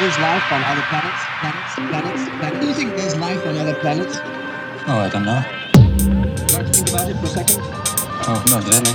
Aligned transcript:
life 0.00 0.50
on 0.50 0.64
other 0.64 0.80
planets? 0.88 1.24
Planets? 1.40 1.74
Planets? 1.74 2.24
Planets? 2.38 2.60
Do 2.60 2.66
you 2.68 2.74
think 2.74 2.96
there's 2.96 3.16
life 3.18 3.46
on 3.46 3.58
other 3.58 3.74
planets? 3.74 4.18
Oh, 4.86 4.98
I 4.98 5.10
don't 5.10 5.26
know. 5.26 5.44
Would 5.76 6.50
you 6.50 6.56
like 6.56 6.66
to 6.66 6.72
think 6.72 6.88
about 6.88 7.10
it 7.10 7.16
for 7.18 7.26
a 7.26 7.28
second? 7.28 7.60
Oh, 7.60 8.42
not 8.48 8.64
really. 8.64 8.94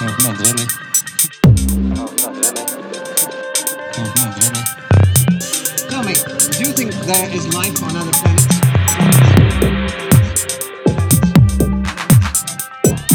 Oh, 0.00 0.16
not 0.24 0.38
really. 0.40 0.66
Oh, 1.92 2.08
not 2.16 2.32
really. 2.40 2.64
Oh, 3.98 4.08
not 4.16 4.30
really. 4.40 4.62
Tell 5.90 6.02
me, 6.02 6.14
do 6.52 6.58
you 6.64 6.72
think 6.72 6.94
there 7.04 7.28
is 7.28 7.44
life 7.52 7.82
on 7.82 7.94
other 7.94 8.12
planets? 8.12 8.46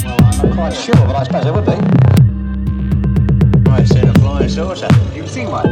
Well, 0.03 0.17
I'm 0.21 0.37
not 0.37 0.53
quite 0.55 0.75
sure, 0.75 1.01
but 1.07 1.15
I 1.15 1.23
suppose 1.23 1.43
there 1.45 1.53
would 1.53 1.65
be. 1.65 2.10
I've 4.61 4.67
seen 4.67 4.69
a 4.69 4.69
flying 4.69 4.69
saucer. 4.77 4.87
You've 5.15 5.29
seen 5.29 5.49
one. 5.49 5.65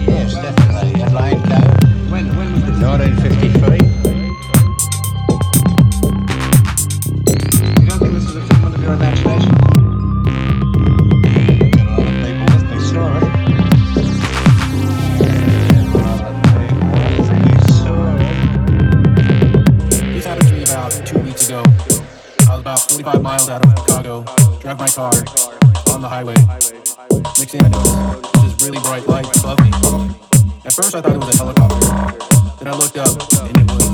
Yes, 0.00 0.34
definitely. 0.34 1.02
At 1.02 1.12
Lane 1.12 1.42
Cove, 1.42 2.10
When? 2.10 2.34
When 2.36 2.52
was 2.52 2.62
this? 2.64 2.78
1953. 2.80 3.78
You 7.82 7.88
don't 7.88 7.98
think 7.98 8.12
this 8.14 8.24
is 8.24 8.36
a 8.36 8.40
figment 8.40 8.74
of 8.74 8.82
your 8.82 8.94
imagination? 8.94 9.52
Got 11.70 11.86
a 11.86 11.90
lot 11.90 12.08
of 12.08 12.14
people 12.24 12.46
with 12.48 12.64
me 12.70 12.78
saw 12.80 13.16
it. 13.16 13.22
A 15.84 15.86
lot 16.00 16.16
of 16.16 16.22
people 16.68 16.88
with 17.18 17.30
me 17.44 17.54
saw 17.76 18.16
it. 18.16 18.22
This 20.14 20.24
happened 20.24 20.48
to 20.48 20.54
me 20.54 20.62
about 20.62 20.92
two 21.06 21.18
weeks 21.20 21.46
ago. 21.48 21.62
I 22.48 22.50
was 22.52 22.60
about 22.60 22.80
45 22.80 23.22
miles 23.22 23.48
out 23.50 23.64
of 23.66 23.70
Chicago, 23.78 24.24
drove 24.60 24.78
my 24.78 24.88
car 24.88 25.12
on 25.92 26.00
the 26.00 26.08
highway. 26.08 26.34
Next 27.38 27.52
thing 27.52 27.62
I 27.62 27.68
noticed, 27.68 28.32
this 28.56 28.66
really 28.66 28.80
bright 28.80 29.06
light 29.08 29.26
above 29.36 29.60
me. 29.60 29.70
At 30.64 30.72
first 30.72 30.94
I 30.94 31.02
thought 31.02 31.12
it 31.12 31.18
was 31.18 31.34
a 31.34 31.36
helicopter. 31.36 31.86
Then 32.58 32.72
I 32.72 32.76
looked 32.76 32.96
up 32.96 33.12
and 33.44 33.56
it 33.60 33.68
was 33.68 33.84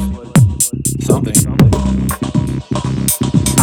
something. 1.04 1.34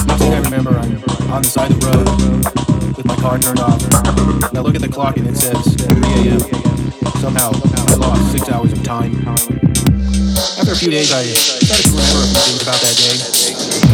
Next 0.08 0.22
thing 0.22 0.34
I 0.34 0.42
remember, 0.44 0.72
I'm 0.72 1.32
on 1.32 1.42
the 1.44 1.48
side 1.48 1.72
of 1.72 1.80
the 1.80 1.88
road 1.88 2.98
with 2.98 3.06
my 3.06 3.16
car 3.18 3.40
turned 3.40 3.60
off. 3.60 3.82
And 4.50 4.58
I 4.58 4.62
look 4.62 4.76
at 4.76 4.82
the 4.82 4.90
clock 4.90 5.18
and 5.18 5.28
it 5.28 5.38
says 5.38 5.76
3 5.76 5.96
a.m. 6.28 6.40
Somehow 7.22 7.52
I 7.54 7.96
lost 7.96 8.32
six 8.32 8.50
hours 8.50 8.74
of 8.74 8.84
time. 8.84 9.16
After 10.60 10.74
a 10.74 10.76
few 10.76 10.92
days, 10.92 11.12
I 11.14 11.24
started 11.24 11.84
to 11.84 11.90
remember 11.92 12.20
a 12.20 12.28
few 12.28 12.42
things 12.42 12.62
about 12.64 12.82
that 12.82 13.80
day. 13.80 13.85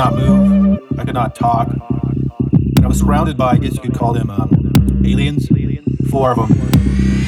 Not 0.00 0.16
move. 0.16 0.80
I 0.98 1.04
could 1.04 1.12
not 1.12 1.34
talk. 1.34 1.68
And 1.68 2.82
I 2.82 2.88
was 2.88 3.00
surrounded 3.00 3.36
by, 3.36 3.50
I 3.50 3.58
guess 3.58 3.74
you 3.74 3.80
could 3.80 3.92
call 3.92 4.14
them 4.14 4.30
um, 4.30 5.02
aliens. 5.04 5.46
Four 6.08 6.30
of 6.30 6.38
them, 6.38 6.48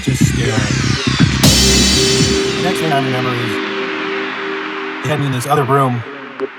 just 0.01 0.25
staring. 0.25 0.73
The 2.57 2.63
next 2.65 2.81
thing 2.81 2.91
I 2.91 3.05
remember 3.05 3.31
is 3.31 3.53
they 5.03 5.11
had 5.11 5.21
me 5.21 5.27
in 5.27 5.33
this 5.33 5.47
other 5.47 5.65
room. 5.65 6.03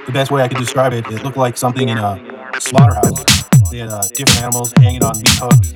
The 0.06 0.12
best 0.12 0.30
way 0.30 0.44
I 0.44 0.48
could 0.48 0.60
describe 0.60 0.94
it, 0.94 1.08
it 1.08 1.24
looked 1.24 1.38
like 1.38 1.58
something 1.58 1.90
in 1.90 1.98
a 1.98 2.24
slaughterhouse. 2.60 3.24
They 3.72 3.80
had 3.80 3.90
uh, 3.90 4.04
different 4.14 4.40
animals 4.44 4.72
hanging 4.78 5.04
on 5.04 5.18
meat 5.18 5.40
hooks. 5.42 5.74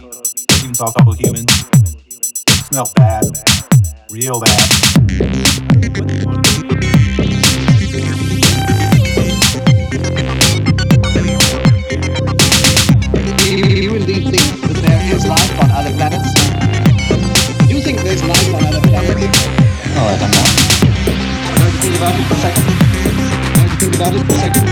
I 0.51 0.59
even 0.59 0.75
saw 0.75 0.89
a 0.89 0.93
couple 0.93 1.13
of 1.13 1.19
humans. 1.19 1.47
It 2.05 2.37
smelled 2.45 2.93
bad, 2.93 3.25
real 4.11 4.39
bad. 4.39 4.77
sabes, 24.07 24.66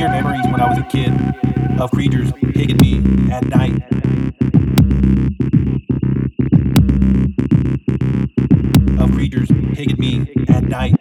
weird 0.00 0.12
memories 0.12 0.46
when 0.46 0.60
I 0.62 0.68
was 0.70 0.78
a 0.78 0.82
kid 0.84 1.12
of 1.78 1.90
creatures 1.90 2.32
taking 2.54 2.78
me 2.78 3.30
at 3.30 3.44
night. 3.48 3.74
Of 8.98 9.12
creatures 9.12 9.48
taking 9.74 9.98
me 9.98 10.32
at 10.48 10.64
night. 10.64 10.99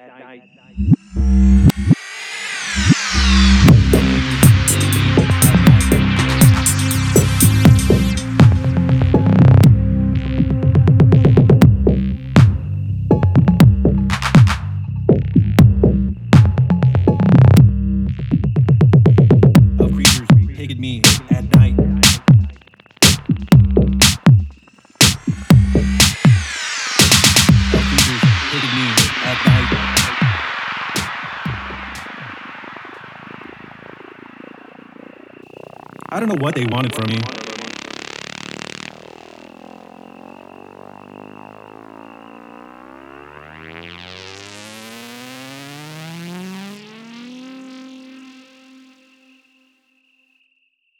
I 36.20 36.24
don't 36.24 36.28
know 36.28 36.44
what 36.44 36.54
they 36.54 36.66
wanted 36.66 36.94
from 36.94 37.08
me. 37.08 37.39